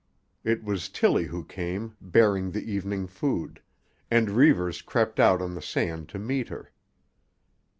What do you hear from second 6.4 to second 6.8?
her.